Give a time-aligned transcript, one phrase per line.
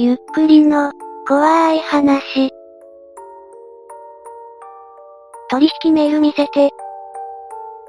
[0.00, 0.92] ゆっくりの、
[1.26, 2.52] 怖い話。
[5.50, 6.70] 取引メール見せて。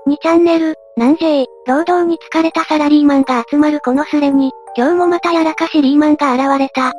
[0.08, 6.94] 2チャンネル、なんじー、労働に疲れたサラリーマンが集まるこのスレに、今日もまたやらかしリーマンが現れた。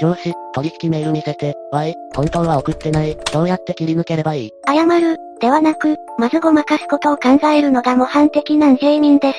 [0.00, 4.50] 上司、取引メール見せて、わい、本当は送ってない、どうやって切り抜ければいい？
[4.66, 9.38] 謝る、ではなく、まずごまかすことを考えるのが模範的なんジェイミンです。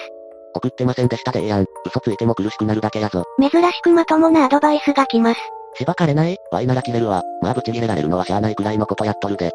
[0.56, 1.66] 送ってませんでしたでええやん。
[1.86, 3.24] 嘘ついても苦しくなるだけやぞ。
[3.40, 5.40] 珍しくまともなアドバイスが来ます。
[5.76, 6.38] しばかれない？
[6.52, 7.24] わいなら切れるわ。
[7.42, 9.52] まあブチ切れられるのはしゃあないくらいのことやっとるで。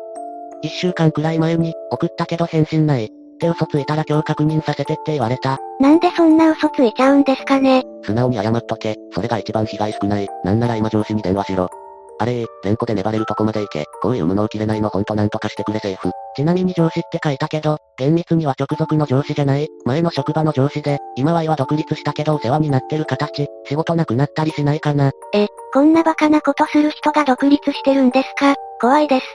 [0.62, 3.04] 一週間くらい前に、送ったけど返信ない。
[3.04, 5.58] って嘘ついたら今日確認させてって言われた。
[5.78, 8.96] なんでそんな嘘ついちゃうんですかね素直に謝っとけ。
[9.12, 10.28] それが一番被害少ない。
[10.42, 11.68] なんなら今上司に電話しろ。
[12.18, 13.84] あれー、連呼で粘れるとこまで行け。
[14.00, 16.10] こういう無能切れないのほんとなんとかしてくれセーフ。
[16.36, 25.12] ちなみに上司って書いたけど、厳密には直属の上司じゃない、前の職場の上司で、今はは独立したけどお世話になってる形、仕事なくなったりしないかな。
[25.32, 28.54] え、こんなバカなことする人が独立してるんですか？
[28.80, 29.26] 怖いです。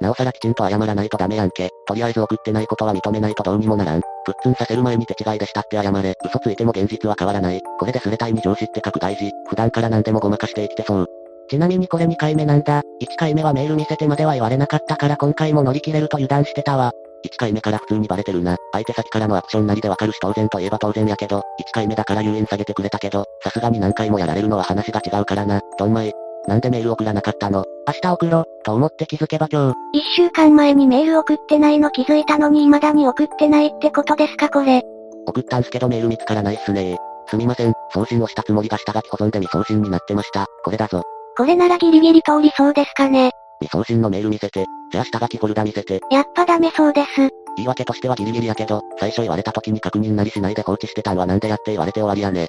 [0.00, 1.68] なおさらきちんと謝らないとダメやんけ。
[1.86, 4.00] とりあえず送ってないことは認めないとどうにもならん。
[4.24, 6.14] プッツンさせる前に手違いでしたって謝れ。
[6.24, 7.60] 嘘ついても現実は変わらない。
[7.78, 9.30] これですれたいに上司って書く大事。
[9.48, 11.06] 普段から何でもごまかして生きてそう。
[11.50, 12.80] ちなみにこれ2回目なんだ。
[13.02, 16.92] 1回目はメール見せてまでは言われなかったから今回も乗り切れると油断してたわ。
[17.26, 18.56] 1回目から普通にバレてるな。
[18.72, 25.60] 相手先からのアクションなりでわかるし当然といえば当然やけど、1回目だから誘引下げてくれたけど、さすがに何回もやられるのは話が違うからな。
[25.76, 26.12] どんまい。
[26.46, 27.64] なんでメール送らなかったの？
[27.88, 29.98] 明日送ろう、と思って気づけば今日。
[29.98, 34.82] 一週間前にメール送ってないの気づいたのに未だに送ってないってことですかこれ。
[35.26, 36.96] 送ったんすけどメール見つからないっすね
[37.28, 40.46] すみません、送信をしたつもりが下書き保存で未送信になってました。
[40.64, 41.02] これだぞ。
[41.40, 43.30] これならギリギリ通りそうですかね。
[43.62, 45.98] 未送信のメール見せて、じゃあ下書きフォルダ見せて。
[46.10, 47.30] やっぱダメそうです。
[47.56, 52.48] 言い訳としてはギリギリやけど、最初言われた時に確認なりしないで放置してたんはなんでやって言われて終わりやね。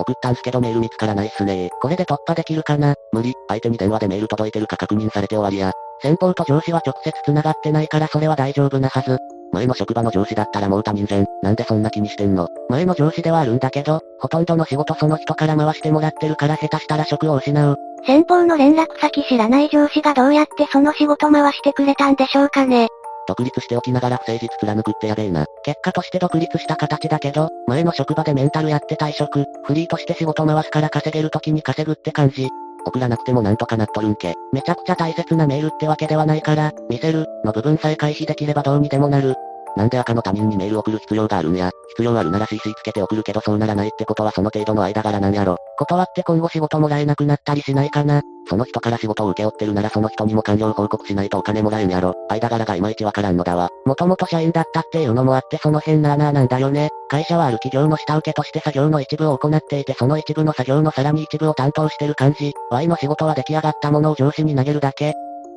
[0.00, 2.96] 送ったんすけどメール見つからないっすねこれで突破できるかな？
[3.12, 3.32] 無理。
[3.46, 5.70] 相手に電話でメール届いてるか確認されて終わりや。
[6.00, 9.18] 先方と上司は直接繋がってないからそれは大丈夫なはず。
[9.52, 11.26] 前の職場の上司だったらもう他人じゃん。
[11.44, 12.48] なんでそんな気にしてんの？
[12.70, 17.76] 前の上司ではあるんだけど、ほとんどの仕事その人から回してもらってるから下手したら職を失う。
[18.04, 22.88] 先方の連絡先知らない上司がどうやってその仕事回してくれたんでしょうかね。
[23.28, 25.46] 独立しておきながら不誠実貫くってやべえな。
[25.64, 32.48] 結果として独立した形だけど、前の職場でメンタルやって退職、フリーとして仕事回すから稼げる時に稼ぐって感じ。
[32.84, 34.34] 送らなくてもなんとかなっとるんけ。
[34.52, 39.36] めちゃくちゃ大切なメールってわけではないから、見せる、の部分さえ回避できればどうにでもなる。
[39.76, 41.70] なんで赤の他人にメール送る必要があるんや。
[41.90, 45.56] 必要あるなら CC つけて送るけどそうならないってことはその程度の間柄なんやろ。
[45.78, 48.22] 断って今後仕事もらえなくなったりしないかな。
[48.48, 52.14] その人から仕事を請け負ってるならその人にも完了報告しないとお金もらえんやろ。
[52.28, 53.70] 間柄がいまいちわからんのだわ。
[53.86, 56.90] もともと社員だったっていうのもあってその辺なあなあなんだよね。
[57.08, 62.52] 会社はある企業の下請けとして作業の一部を行っていてその一部の作業のさらに一部を担当してる感じ。
[62.70, 65.14] Y の仕事は出来上がったものを上司に投げるだけ。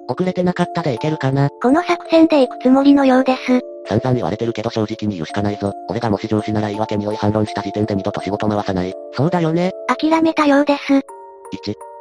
[0.07, 1.49] 遅れてなかったでいけるかな。
[1.61, 3.61] この作戦で行くつもりのようです。
[3.87, 5.71] 散々言われてるけど正直に言うしかないぞ。
[5.89, 8.93] 俺がもし上司なら言い訳に追い反論した時点で二度と仕事回さない。
[9.13, 9.71] そうだよね。
[9.87, 10.93] 諦めたようです。
[10.93, 11.01] 1、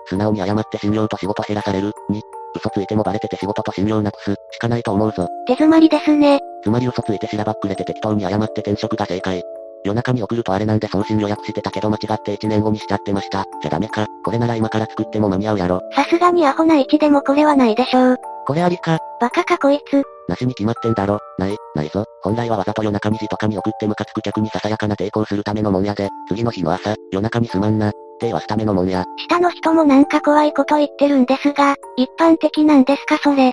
[0.07, 1.93] 素直に謝って信用と仕事減らされる。
[2.11, 2.21] 2、
[2.57, 5.29] 嘘ついてもバレてて仕事と信用なくす、しかないと思うぞ。
[5.47, 6.41] 手詰まりですね。
[6.63, 9.43] つまり嘘ついてしらばっくれて適当に謝って転職が正解。
[9.85, 13.45] 夜中に送るとあれなんで送信予約してたけど間違って1年後にしちゃってました。
[13.63, 14.07] じゃダメか。
[14.25, 15.83] これなら今から作っても間に合うやろ。
[15.95, 18.17] さすがにアホな位置でもこれはないでしょう。
[18.47, 18.99] これありか。
[19.21, 20.03] バカかこいつ。
[20.29, 21.19] なしに決まってんだろ。
[21.39, 22.05] ない、ないぞ。
[22.23, 26.09] 本来はわざと夜中2時とかに送ってムカつく客にささやかな抵抗するためのもんやで。
[26.29, 27.91] 次の日の朝、夜中にすまんな。
[27.91, 29.05] って言わすためのもんや。
[29.29, 33.53] 下の人もなんか怖いこと言ってるんですが、一般的なんですかそれ。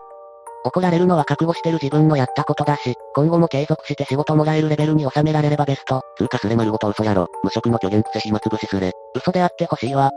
[0.63, 6.01] 怒られるのは覚悟してる自分のやったことだし、今後も継続して仕事もらえるレベルに収められればベスト。
[6.17, 7.27] 通過すれ丸ごと嘘やろ。
[7.43, 8.91] 無職の虚言癖暇つぶしすれ。
[9.15, 10.11] 嘘であってほしいわ。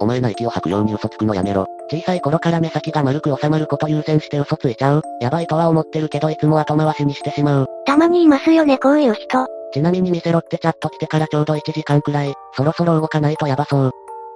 [0.00, 1.66] お前な息を吐くように嘘つくのやめろ。
[1.90, 5.02] 小さい頃から目先が丸く収まること優先して嘘ついちゃう。
[5.20, 7.66] やばいとは思ってるけどいつも後回しにしてしまう。
[7.84, 9.46] たまにいますよねこういう人。
[9.72, 13.90] ちなみに見せろってチャット来てからちょうど1時間くらい、そろそろ動かないとやばそう。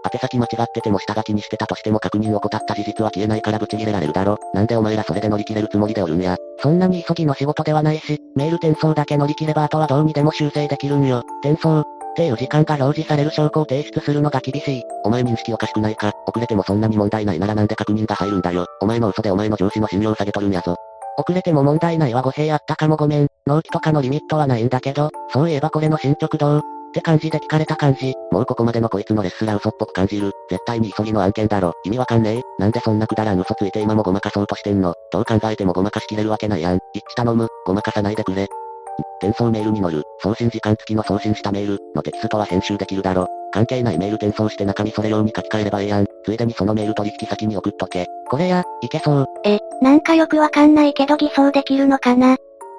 [0.05, 4.39] 宛先間違ってても下書きにしてたとしても確認を怠った事実は消えないからブチ切れられるだろ。
[4.53, 6.37] なんでお前らそれで乗り切れるつもりでおるんや。
[6.61, 11.23] そんなに急ぎの仕事ではないし、メール転送だけ乗り切ればあとはどうにでも修正できるんよ。
[11.43, 11.85] 転送っ
[12.17, 14.83] ていう時間が表示される証拠を提出するのが厳しい。
[15.05, 16.13] お前認識おかしくないか？
[16.27, 18.67] 遅れてもそんなに問題ないならなんで確認が入るんだよ。
[18.81, 20.77] お前の嘘でお前の上司の信用下げとるんやぞ。
[21.17, 23.29] 遅れても問題ないは語弊あったかもごめん。
[23.47, 26.63] 納期とかのリミットはないんだけど、そういえばこれの進捗どう？
[26.95, 28.15] って感じで聞かれた感じ。
[28.31, 30.31] もうここまでのこいつのレッスラ嘘っぽく感じる。
[30.49, 31.73] 絶対に急ぎの案件だろ。
[31.85, 32.43] 意味わかんねえ。
[32.61, 34.95] なんでそんなくだらん嘘ついて今もごまかそうとしてんの。
[35.11, 36.79] どう考えてもごまかしきれるわけないやん。
[36.93, 37.49] 一致頼む。
[37.67, 38.47] ごまかさないでくれ。
[39.21, 43.27] 転送メールに乗る、送信時間付きの送信したメールのテキストは編集できるだろ。
[43.53, 46.07] 関係ないメール転送して中身それ用に書き換えればええやん。
[46.25, 48.07] ついでにそのメール取引先に送っとけ。
[48.29, 49.27] これや、いけそう。
[49.45, 52.37] え、なんかよくわかんないけど偽装できるのかな？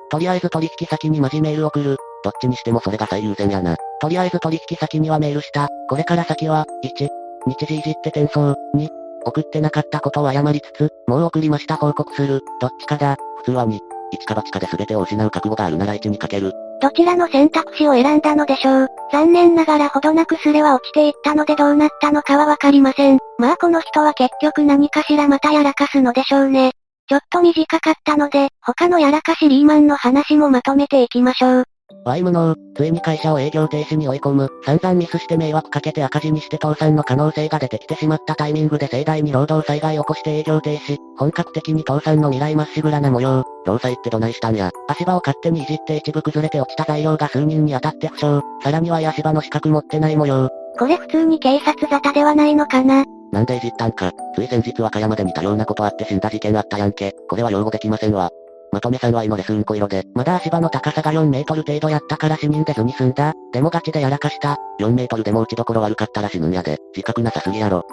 [0.09, 1.97] とりあえず取引先にマジメール送る。
[2.25, 3.77] どっちにしてもそれが最優先やな。
[4.01, 5.69] とりあえず取引先にはメールした。
[5.87, 7.07] これから先は、1、
[7.45, 8.89] 日時いじって転送、2、
[9.25, 12.41] 送ってなかったことを謝りつつ、もう送りました報告する。
[12.59, 13.15] どっちかだ。
[13.37, 13.77] 普通は2。
[14.11, 16.51] 一か八かで全てを失う覚悟があるなら1にかける。
[16.81, 18.87] どちらの選択肢を選んだのでしょう。
[19.11, 23.19] 残念ながらほどなくスレは落ちていったのでどうなったのかはわかりません。
[23.37, 26.71] まあこの人は結局何かしらまたやらかすのでしょうね。
[27.07, 31.63] ちょっと短かったので、他のやらかしリーマンの話もまとめていきましょう。
[32.05, 50.51] ワイ無能、ついに会社を営業停止に追い込む、散々ミスして迷惑かけて赤字にして倒産の可能性が出てきてしまったタイミングで盛大に労働災害を起こして営業停止、本格的に倒産の未来まっしぐらな模様、労災ってどないしたんや、足場を勝手にいじって一部崩れて落ちた材料が数人に当たって負傷、さらには足場の資格持ってない模様。
[50.77, 53.03] これ普通に警察沙汰ではないのかな？
[53.31, 58.29] なんでいじったんか、つい先日和歌山で似たようなことあって死んだ事件あったやんけ、これは擁護できませんわ。
[58.75, 63.33] まとめさんはイのレスうんこ色で、まだ足場の高さが4メートル程度やったから死人出ずに済んだ。
[63.53, 64.57] でもガチでやらかした。
[64.81, 66.77] 4メートルでも打ちどころ悪かったら死ぬんやで。
[66.93, 67.83] 自覚なさすぎやろ。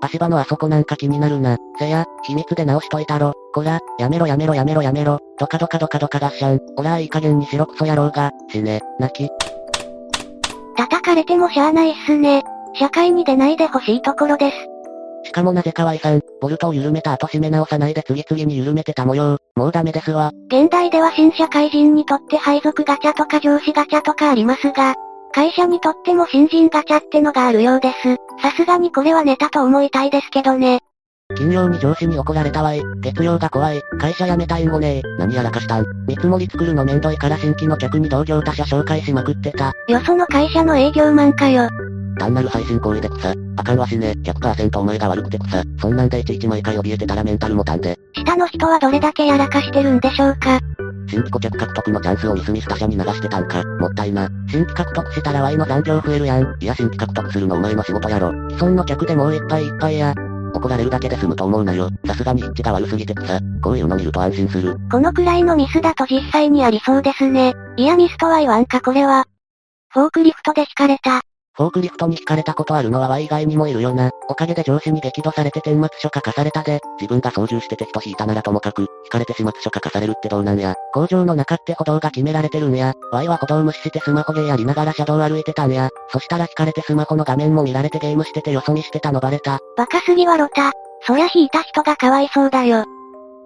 [0.00, 1.58] 足場のあそこなんか気になるな。
[1.78, 3.34] せや、秘密で直しといたろ。
[3.52, 5.18] こら、やめろやめろやめろやめろ。
[5.38, 6.60] ドカドカドカドカガッシャン。
[6.78, 8.32] おらいい加減にしろクソ野郎が。
[8.50, 9.30] 死ね、泣き。
[10.78, 12.44] 叩かれてもしゃあないっすね。
[12.78, 14.73] 社会に出ないでほしいところです。
[15.34, 19.38] しかもなぜか Y さん、ボルトを緩めた後締め直さないで次々に緩めてた模様。
[19.56, 20.30] もうダメですわ。
[20.46, 24.94] 現代では新社会人にとって配属ガチャとか上司ガチャとかありますが、
[25.32, 28.14] 会社にとっても新人ガチャってのがあるようです。
[28.40, 30.78] さすがにこれはネタと思いたいですけどね。
[31.36, 32.82] 金曜に上司に怒られたわい。
[33.00, 33.82] 月曜が怖い。
[33.98, 35.86] 会社辞めたいんごね何やらかしたん。
[36.06, 39.72] 見積もり作るのめんどいから新規の客に同業他社紹介しまくってた。
[39.88, 41.68] よその会社の営業マンかよ。
[42.18, 43.34] 単なる配信行為で草。
[43.56, 44.14] あかんわしね。
[44.22, 45.62] 100%お前が悪くて草。
[45.80, 47.98] そんなんでいちいち毎回怯えてたらメンタルもたんで。
[48.14, 50.60] 下の人はどれだけやらかしてるんでしょうか
[51.08, 53.62] 新規顧客獲得のチャンスをミスミス他社に流してたんか。
[53.80, 54.28] もったいな。
[54.48, 56.56] 新規獲得したら Y の残業増えるやん。
[56.60, 58.32] いや新規獲得するのお前の仕事やろ。
[58.50, 60.14] 既存の客でもういっぱいいっぱいや。
[60.54, 61.90] 怒られるだけで済むと思うなよ。
[62.06, 63.40] さすがに一致が悪すぎて草。
[63.62, 64.76] こういうの見ると安心する。
[64.90, 67.54] このくらいのミスだと実際にありそうですね。
[67.76, 69.24] いやミスとは言わんかこれは。
[69.90, 71.22] フォークリフトで引かれた。
[71.56, 74.10] フォークリフトに引かれたことあるのは Y 以外にもいるよな。
[74.28, 80.74] おかげで上司に激怒されて顛末書書かされたで、自分が操縦して敵と引いたならともかく、引かれて始末書書かされるってどうなんや。
[80.92, 82.94] 工場の中って歩道が決められてるんや。
[83.12, 85.90] Y は歩道無視してスマホでやりながら車道歩いてたんや。
[86.10, 89.60] そしたら引かれてスマホの画面も見られてゲームしててよそ見してたのバレた。
[89.76, 90.72] バカすぎはロタ。
[91.02, 92.84] そりゃ引いた人がかわいそうだよ。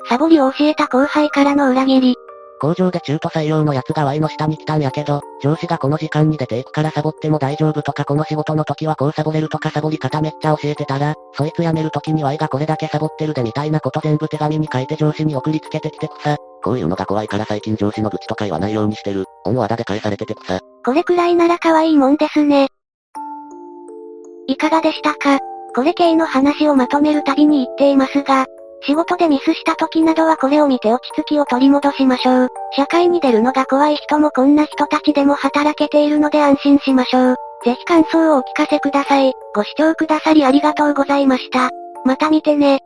[0.08, 2.16] サボりを教えた後輩からの裏切り。
[2.58, 16.36] 工場で中途採用のやつが Y の下に来たんやけど、上司がこの時間に出ていくからサボっても大丈夫とかこの仕事の時はこうサボれるとかサボり方めっちゃ教えてたら、そいつ辞める時に Y がこれだけサボってるでみたいなこと全部手紙に書いて上司に送りつけてきてくさ。
[16.62, 19.24] こういうのが怖いから最近上司の愚痴とか言わないようにしてる。
[19.44, 20.58] 恩和田で返されててくさ。
[20.84, 22.68] これくらいなら可愛いもんですね。
[24.48, 25.38] いかがでしたか？
[25.76, 28.46] これ系の話をまとめるたびに言っていますが、
[28.82, 32.48] 仕事でミスした時などはこれを見て落ち着きを取り戻しましょう。
[32.72, 37.36] 社会に出るのが怖い人もこんな人たちでも働けているので安心しましょう。
[37.64, 39.32] ぜひ感想をお聞かせください。
[39.54, 41.70] ご視聴くださりありがとうございました。
[42.04, 42.80] また見てね。